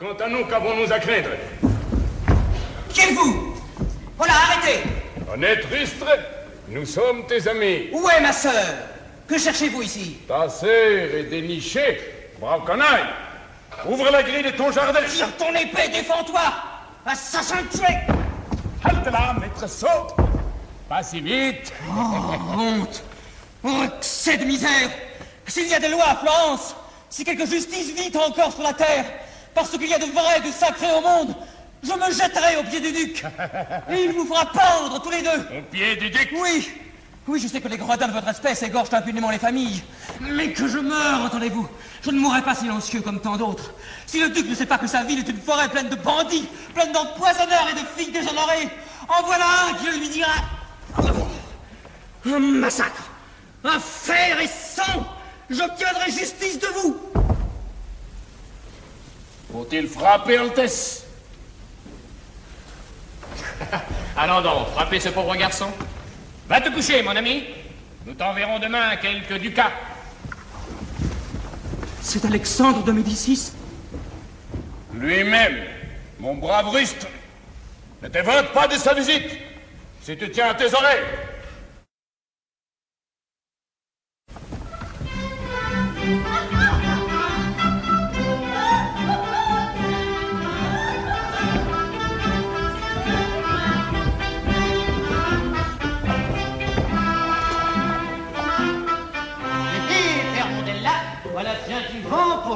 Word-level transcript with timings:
Quant 0.00 0.16
à 0.24 0.28
nous, 0.30 0.46
qu'avons-nous 0.46 0.90
à 0.90 0.98
craindre 0.98 1.28
Qui 2.88 3.02
êtes-vous 3.02 3.54
Voilà, 4.16 4.32
arrêtez 4.32 4.82
Honnête 5.30 5.66
rustre, 5.70 6.06
nous 6.68 6.86
sommes 6.86 7.26
tes 7.26 7.46
amis. 7.46 7.90
Où 7.92 8.08
est 8.08 8.22
ma 8.22 8.32
sœur? 8.32 8.64
Que 9.28 9.36
cherchez-vous 9.36 9.82
ici? 9.82 10.16
Ta 10.26 10.48
sœur 10.48 11.14
est 11.14 11.24
dénichée, 11.24 12.00
brave 12.40 12.64
canaille. 12.66 13.10
Ouvre 13.86 14.10
la 14.10 14.22
grille 14.22 14.42
de 14.42 14.52
ton 14.52 14.72
jardin. 14.72 15.00
Tire 15.06 15.36
ton 15.36 15.54
épée, 15.54 15.90
défends-toi. 15.92 16.50
Assassin 17.04 17.58
tué. 17.70 17.94
Halte 18.82 19.04
là, 19.04 19.36
maître 19.38 19.68
saute. 19.68 20.16
Pas 20.88 21.02
si 21.02 21.20
vite. 21.20 21.74
Oh, 21.90 22.32
honte. 22.56 23.04
Oh, 23.62 23.82
excès 23.98 24.38
de 24.38 24.46
misère. 24.46 24.88
S'il 25.46 25.68
y 25.68 25.74
a 25.74 25.78
des 25.78 25.88
lois 25.88 26.08
à 26.08 26.16
Florence, 26.16 26.74
si 27.10 27.22
quelque 27.22 27.44
justice 27.44 27.92
vit 27.94 28.16
encore 28.16 28.50
sur 28.50 28.62
la 28.62 28.72
terre, 28.72 29.04
parce 29.54 29.70
qu'il 29.70 29.88
y 29.88 29.94
a 29.94 29.98
de 29.98 30.04
vrai 30.06 30.38
et 30.38 30.40
de 30.48 30.52
sacré 30.52 30.86
au 30.92 31.00
monde, 31.00 31.34
je 31.82 31.92
me 31.92 32.12
jetterai 32.12 32.56
au 32.56 32.62
pied 32.64 32.80
du 32.80 32.92
duc. 32.92 33.24
Et 33.90 34.04
il 34.04 34.12
vous 34.12 34.26
fera 34.26 34.46
pendre 34.46 35.00
tous 35.02 35.10
les 35.10 35.22
deux. 35.22 35.58
Au 35.58 35.62
pied 35.70 35.96
du 35.96 36.10
duc 36.10 36.30
Oui, 36.40 36.70
oui, 37.26 37.40
je 37.40 37.48
sais 37.48 37.60
que 37.60 37.68
les 37.68 37.78
gredins 37.78 38.08
de 38.08 38.12
votre 38.12 38.28
espèce 38.28 38.62
égorgent 38.62 38.92
impunément 38.92 39.30
les 39.30 39.38
familles. 39.38 39.82
Mais 40.20 40.52
que 40.52 40.68
je 40.68 40.78
meure, 40.78 41.22
entendez-vous 41.22 41.68
Je 42.02 42.10
ne 42.10 42.18
mourrai 42.18 42.42
pas 42.42 42.54
silencieux 42.54 43.00
comme 43.00 43.20
tant 43.20 43.36
d'autres. 43.36 43.72
Si 44.06 44.20
le 44.20 44.28
duc 44.30 44.48
ne 44.48 44.54
sait 44.54 44.66
pas 44.66 44.78
que 44.78 44.86
sa 44.86 45.04
ville 45.04 45.20
est 45.20 45.28
une 45.28 45.40
forêt 45.40 45.68
pleine 45.68 45.88
de 45.88 45.96
bandits, 45.96 46.48
pleine 46.74 46.92
d'empoisonneurs 46.92 47.68
et 47.70 47.74
de 47.74 47.86
filles 47.96 48.12
déshonorées, 48.12 48.68
en 49.08 49.22
voilà 49.24 49.44
un 49.68 49.74
qui 49.74 49.98
lui 49.98 50.08
dira... 50.08 50.32
Un 52.26 52.38
massacre 52.38 53.02
Un 53.64 53.80
fer 53.80 54.38
et 54.40 54.46
sang 54.46 55.06
J'obtiendrai 55.48 56.10
justice 56.10 56.58
de 56.58 56.66
vous 56.66 56.96
Faut-il 59.60 59.88
frapper, 59.88 60.38
Altesse? 60.38 61.04
Allons 64.16 64.40
donc, 64.40 64.68
frappez 64.68 65.00
ce 65.00 65.10
pauvre 65.10 65.36
garçon. 65.36 65.66
Va 66.48 66.62
te 66.62 66.70
coucher, 66.70 67.02
mon 67.02 67.14
ami. 67.14 67.44
Nous 68.06 68.14
t'enverrons 68.14 68.58
demain 68.58 68.96
quelques 68.96 69.38
ducats. 69.38 69.72
C'est 72.00 72.24
Alexandre 72.24 72.82
de 72.84 72.92
Médicis 72.92 73.52
Lui-même, 74.94 75.64
mon 76.18 76.36
brave 76.36 76.70
rustre, 76.70 77.06
ne 78.02 78.08
t'évente 78.08 78.54
pas 78.54 78.66
de 78.66 78.76
sa 78.76 78.94
visite, 78.94 79.30
si 80.00 80.16
tu 80.16 80.30
tiens 80.30 80.48
à 80.48 80.54
tes 80.54 80.72
oreilles. 80.72 81.04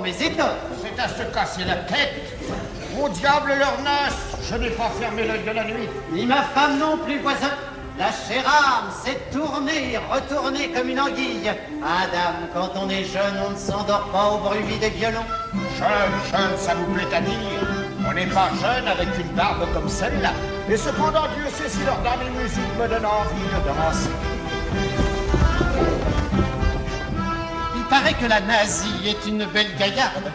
Pour 0.00 0.06
mes 0.06 0.22
étoffes. 0.22 0.56
C'est 0.82 1.02
à 1.02 1.08
se 1.08 1.22
casser 1.34 1.64
la 1.64 1.76
tête. 1.76 2.38
Au 2.98 3.08
diable 3.08 3.52
leur 3.58 3.80
nasse, 3.82 4.36
je 4.48 4.56
n'ai 4.56 4.70
pas 4.70 4.90
fermé 4.98 5.26
l'œil 5.26 5.42
de 5.44 5.50
la 5.50 5.64
nuit. 5.64 5.88
Ni 6.12 6.26
ma 6.26 6.42
femme 6.42 6.78
non 6.78 6.96
plus, 7.04 7.18
voisin. 7.20 7.50
La 7.98 8.06
chère 8.06 8.46
âme 8.46 8.90
s'est 9.04 9.20
tournée, 9.30 9.98
retournée 10.10 10.70
comme 10.70 10.88
une 10.88 11.00
anguille. 11.00 11.50
Ah, 11.84 12.06
dame, 12.10 12.48
quand 12.54 12.70
on 12.80 12.88
est 12.88 13.04
jeune, 13.04 13.34
on 13.46 13.50
ne 13.50 13.56
s'endort 13.56 14.08
pas 14.10 14.28
au 14.28 14.38
bruit 14.38 14.78
des 14.80 14.88
violons. 14.88 15.26
Jeune, 15.78 16.14
jeune, 16.30 16.56
ça 16.56 16.74
vous 16.74 16.94
plaît 16.94 17.14
à 17.14 17.20
dire. 17.20 17.36
On 18.08 18.14
n'est 18.14 18.26
pas 18.26 18.48
jeune 18.62 18.88
avec 18.88 19.08
une 19.18 19.34
barbe 19.34 19.66
comme 19.74 19.88
celle-là. 19.88 20.32
Et 20.70 20.76
cependant, 20.78 21.26
Dieu 21.36 21.44
sait 21.52 21.68
si 21.68 21.84
leur 21.84 21.98
dame 21.98 22.20
et 22.26 22.42
musique 22.42 22.78
me 22.80 22.88
donnent 22.88 23.04
envie 23.04 23.44
de 23.44 23.68
danser. 23.68 24.10
Que 28.18 28.26
la 28.26 28.40
nazie 28.40 29.08
est 29.08 29.28
une 29.28 29.46
belle 29.46 29.74
gaillarde 29.78 30.30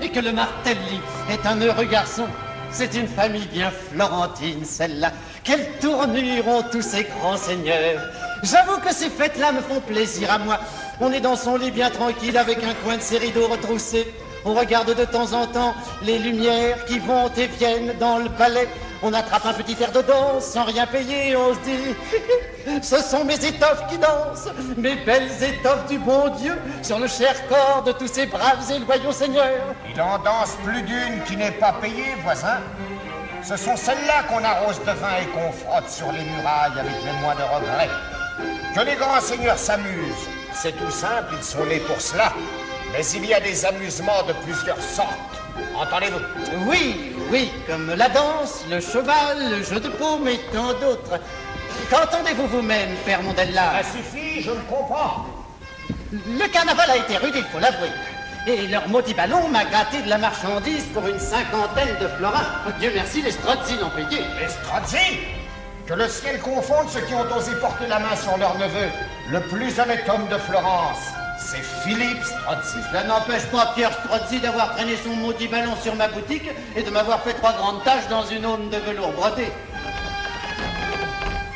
et 0.00 0.08
que 0.08 0.20
le 0.20 0.32
Martelli 0.32 1.00
est 1.28 1.46
un 1.46 1.60
heureux 1.60 1.84
garçon. 1.84 2.26
C'est 2.70 2.94
une 2.94 3.08
famille 3.08 3.46
bien 3.52 3.70
florentine, 3.70 4.64
celle-là. 4.64 5.12
Quelle 5.44 5.66
tournure 5.78 6.48
ont 6.48 6.62
tous 6.72 6.80
ces 6.80 7.04
grands 7.04 7.36
seigneurs. 7.36 8.00
J'avoue 8.42 8.78
que 8.78 8.94
ces 8.94 9.10
fêtes-là 9.10 9.52
me 9.52 9.60
font 9.60 9.80
plaisir 9.80 10.30
à 10.32 10.38
moi. 10.38 10.58
On 11.00 11.12
est 11.12 11.20
dans 11.20 11.36
son 11.36 11.56
lit 11.56 11.70
bien 11.70 11.90
tranquille 11.90 12.38
avec 12.38 12.64
un 12.64 12.72
coin 12.82 12.96
de 12.96 13.02
ses 13.02 13.18
rideaux 13.18 13.48
retroussés. 13.48 14.06
On 14.46 14.54
regarde 14.54 14.94
de 14.94 15.04
temps 15.04 15.32
en 15.34 15.46
temps 15.46 15.74
les 16.02 16.18
lumières 16.18 16.82
qui 16.86 16.98
vont 16.98 17.30
et 17.36 17.46
viennent 17.46 17.92
dans 18.00 18.18
le 18.18 18.30
palais. 18.30 18.68
On 19.02 19.12
attrape 19.12 19.46
un 19.46 19.52
petit 19.52 19.80
air 19.80 19.92
de 19.92 20.02
danse 20.02 20.44
sans 20.44 20.64
rien 20.64 20.86
payer. 20.86 21.36
On 21.36 21.54
se 21.54 21.60
dit, 21.60 22.82
ce 22.82 23.00
sont 23.00 23.24
mes 23.24 23.44
étoffes 23.44 23.86
qui 23.88 23.96
dansent, 23.98 24.48
mes 24.76 24.96
belles 24.96 25.30
étoffes 25.42 25.86
du 25.88 25.98
bon 25.98 26.28
Dieu 26.36 26.56
sur 26.82 26.98
le 26.98 27.06
cher 27.06 27.34
corps 27.48 27.84
de 27.84 27.92
tous 27.92 28.08
ces 28.08 28.26
braves 28.26 28.70
et 28.72 28.78
loyaux 28.80 29.12
seigneurs. 29.12 29.74
Il 29.94 30.00
en 30.00 30.18
danse 30.18 30.56
plus 30.64 30.82
d'une 30.82 31.22
qui 31.26 31.36
n'est 31.36 31.52
pas 31.52 31.74
payée, 31.80 32.16
voisin. 32.24 32.58
Ce 33.42 33.56
sont 33.56 33.76
celles-là 33.76 34.24
qu'on 34.28 34.42
arrose 34.42 34.80
de 34.80 34.90
vin 34.90 35.16
et 35.22 35.26
qu'on 35.26 35.52
frotte 35.52 35.88
sur 35.88 36.10
les 36.10 36.24
murailles 36.24 36.78
avec 36.78 36.96
le 37.04 37.22
moins 37.22 37.36
de 37.36 37.42
regrets. 37.42 37.90
Que 38.74 38.80
les 38.80 38.96
grands 38.96 39.20
seigneurs 39.20 39.58
s'amusent, 39.58 40.28
c'est 40.52 40.76
tout 40.76 40.90
simple, 40.90 41.34
ils 41.36 41.44
sont 41.44 41.64
nés 41.64 41.80
pour 41.80 42.00
cela. 42.00 42.32
Mais 42.92 43.04
il 43.06 43.26
y 43.26 43.34
a 43.34 43.40
des 43.40 43.64
amusements 43.64 44.22
de 44.26 44.32
plusieurs 44.44 44.80
sortes. 44.80 45.08
Entendez-vous? 45.76 46.20
Oui, 46.66 47.14
oui, 47.30 47.50
comme 47.66 47.94
la 47.94 48.08
danse, 48.08 48.64
le 48.70 48.80
cheval, 48.80 49.50
le 49.50 49.62
jeu 49.62 49.80
de 49.80 49.88
paume 49.88 50.26
et 50.28 50.38
tant 50.52 50.72
d'autres. 50.74 51.20
Qu'entendez-vous 51.90 52.46
vous-même, 52.48 52.90
Père 53.04 53.22
Mondella? 53.22 53.82
Ça 53.82 53.98
suffit, 53.98 54.42
je 54.42 54.50
le 54.50 54.60
comprends. 54.68 55.26
Le 56.12 56.48
carnaval 56.48 56.90
a 56.90 56.96
été 56.96 57.16
rude, 57.18 57.34
il 57.36 57.44
faut 57.44 57.58
l'avouer. 57.58 57.90
Et 58.46 58.66
leur 58.68 58.88
maudit 58.88 59.14
ballon 59.14 59.48
m'a 59.48 59.64
gratté 59.64 60.00
de 60.00 60.08
la 60.08 60.16
marchandise 60.16 60.84
pour 60.94 61.06
une 61.06 61.18
cinquantaine 61.18 61.96
de 62.00 62.08
florins. 62.16 62.46
Dieu 62.80 62.90
merci, 62.94 63.20
les 63.20 63.32
Strozzi 63.32 63.76
l'ont 63.78 63.90
payé. 63.90 64.22
Les 64.40 64.48
Strozzi? 64.48 65.18
Que 65.86 65.94
le 65.94 66.08
ciel 66.08 66.38
confonde 66.40 66.88
ceux 66.88 67.00
qui 67.00 67.14
ont 67.14 67.26
osé 67.36 67.52
porter 67.60 67.86
la 67.86 67.98
main 67.98 68.16
sur 68.16 68.36
leur 68.38 68.56
neveu, 68.58 68.88
le 69.30 69.40
plus 69.40 69.78
honnête 69.78 70.08
homme 70.08 70.28
de 70.28 70.38
Florence. 70.38 70.98
C'est 71.50 71.64
Philippe 71.82 72.22
Strozzi. 72.22 72.76
Cela 72.90 73.04
n'empêche 73.04 73.46
pas 73.46 73.72
Pierre 73.74 73.92
Strozzi 73.92 74.38
d'avoir 74.38 74.74
traîné 74.74 74.96
son 75.02 75.16
maudit 75.16 75.48
ballon 75.48 75.74
sur 75.82 75.94
ma 75.94 76.06
boutique 76.06 76.50
et 76.76 76.82
de 76.82 76.90
m'avoir 76.90 77.22
fait 77.22 77.32
trois 77.32 77.54
grandes 77.54 77.82
taches 77.84 78.06
dans 78.10 78.26
une 78.26 78.44
aune 78.44 78.68
de 78.68 78.76
velours 78.76 79.12
brodé. 79.12 79.50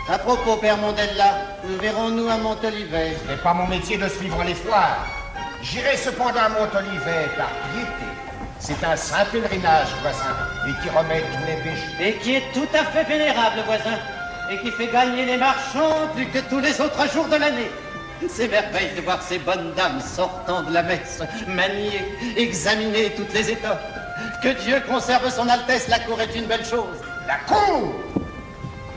À 0.08 0.16
propos, 0.16 0.56
Père 0.56 0.78
Mondella, 0.78 1.34
nous 1.64 1.76
verrons-nous 1.76 2.26
à 2.26 2.38
Montolivet? 2.38 3.18
Ce 3.22 3.30
n'est 3.30 3.36
pas 3.36 3.52
mon 3.52 3.66
métier 3.66 3.98
de 3.98 4.08
suivre 4.08 4.42
les 4.44 4.54
foires. 4.54 5.06
J'irai 5.62 5.94
cependant 5.98 6.40
à 6.40 6.48
Montolivet 6.48 7.28
par 7.36 7.50
piété. 7.74 8.08
C'est 8.60 8.82
un 8.84 8.96
saint 8.96 9.26
pèlerinage, 9.26 9.88
voisin, 10.00 10.34
et 10.68 10.82
qui 10.82 10.88
remet 10.88 11.20
tous 11.20 11.46
les 11.46 11.56
péchés. 11.62 12.08
Et 12.08 12.14
qui 12.16 12.36
est 12.36 12.52
tout 12.54 12.68
à 12.72 12.84
fait 12.84 13.04
vénérable, 13.04 13.60
voisin, 13.66 13.98
et 14.50 14.58
qui 14.58 14.70
fait 14.70 14.86
gagner 14.86 15.26
les 15.26 15.36
marchands 15.36 16.08
plus 16.14 16.26
que 16.28 16.38
tous 16.38 16.60
les 16.60 16.80
autres 16.80 17.12
jours 17.12 17.28
de 17.28 17.36
l'année. 17.36 17.70
C'est 18.28 18.48
merveille 18.48 18.90
de 18.96 19.02
voir 19.02 19.22
ces 19.22 19.38
bonnes 19.38 19.72
dames 19.74 20.00
sortant 20.00 20.62
de 20.62 20.72
la 20.72 20.82
messe, 20.82 21.22
manier, 21.48 22.04
examiner 22.36 23.10
toutes 23.16 23.32
les 23.32 23.50
étoffes. 23.50 23.82
Que 24.42 24.48
Dieu 24.62 24.82
conserve 24.88 25.28
son 25.30 25.48
Altesse, 25.48 25.88
la 25.88 25.98
cour 26.00 26.20
est 26.20 26.34
une 26.34 26.46
belle 26.46 26.64
chose. 26.64 26.98
La 27.26 27.36
cour 27.46 27.92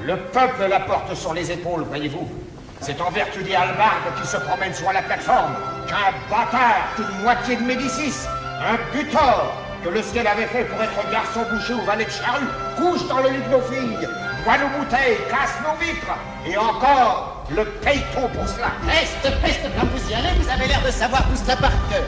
Le 0.04 0.18
peuple 0.18 0.68
la 0.70 0.80
porte 0.82 1.14
sur 1.16 1.34
les 1.34 1.52
épaules, 1.52 1.84
voyez-vous. 1.84 2.30
C'est 2.82 3.00
en 3.02 3.10
vertu 3.10 3.42
des 3.44 3.56
halbardes 3.56 4.22
qui 4.22 4.28
se 4.28 4.38
promènent 4.38 4.74
sur 4.74 4.92
la 4.92 5.02
plateforme 5.02 5.56
qu'un 5.88 6.12
bâtard, 6.30 6.88
une 6.98 7.24
moitié 7.24 7.56
de 7.56 7.64
Médicis, 7.64 8.28
un 8.62 8.78
butor 8.96 9.54
que 9.84 9.90
le 9.90 10.02
ciel 10.02 10.28
avait 10.28 10.48
fait 10.48 10.66
pour 10.66 10.82
être 10.82 11.12
garçon 11.12 11.42
boucher 11.52 11.74
ou 11.74 11.82
valet 11.86 12.06
de 12.06 12.10
charrue, 12.10 12.46
couche 12.78 13.08
dans 13.08 13.20
le 13.20 13.30
lit 13.30 13.42
de 13.42 13.50
nos 13.50 13.62
filles, 13.62 14.08
boit 14.46 14.58
nos 14.60 14.70
bouteilles, 14.78 15.18
casse 15.30 15.58
nos 15.64 15.76
vitres, 15.84 16.16
et 16.46 16.56
encore 16.56 17.44
le 17.50 17.66
paye-t-on 17.66 18.28
pour 18.30 18.48
cela 18.48 18.68
Peste, 18.86 19.42
peste, 19.42 19.62
quand 19.78 19.88
vous 19.88 20.10
y 20.10 20.14
allez, 20.14 20.40
vous 20.40 20.50
avez 20.50 20.68
l'air 20.68 20.82
de 20.86 20.92
savoir 20.92 21.24
tout 21.24 21.36
cela 21.36 21.56
par 21.58 21.72
cœur. 21.90 22.04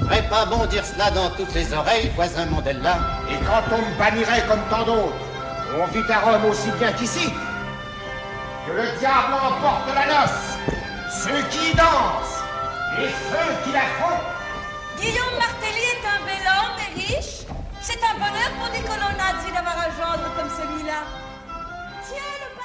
Ferait 0.00 0.28
pas 0.28 0.44
bon 0.46 0.66
dire 0.66 0.84
cela 0.84 1.10
dans 1.10 1.30
toutes 1.30 1.54
les 1.54 1.72
oreilles, 1.72 2.10
voisin 2.14 2.46
Mondella. 2.46 2.98
Et 3.30 3.36
quand 3.46 3.74
on 3.74 3.78
me 3.78 3.98
bannirait 3.98 4.44
comme 4.46 4.60
tant 4.70 4.84
d'autres, 4.84 5.14
on 5.80 5.86
vit 5.86 6.12
à 6.12 6.20
Rome 6.20 6.50
aussi 6.50 6.70
bien 6.78 6.92
qu'ici, 6.92 7.32
que 8.66 8.72
le 8.72 8.98
diable 8.98 9.34
emporte 9.34 9.94
la 9.94 10.06
noce, 10.06 10.57
ceux 11.10 11.42
qui 11.50 11.74
dansent 11.74 12.42
et 13.00 13.08
ceux 13.08 13.50
qui 13.64 13.72
la 13.72 13.86
font. 13.98 14.18
Guillaume 15.00 15.38
Martelly 15.38 15.84
est 15.94 16.04
un 16.06 16.20
bel 16.26 16.44
homme 16.46 16.76
et 16.84 17.00
riche. 17.00 17.46
C'est 17.80 18.00
un 18.04 18.14
bonheur 18.14 18.50
pour 18.58 18.68
des 18.70 18.80
colonnades 18.80 19.28
d'avoir 19.54 19.78
un 19.78 19.90
gendre 19.96 20.28
comme 20.36 20.50
celui-là. 20.50 21.02
Tiens 22.06 22.57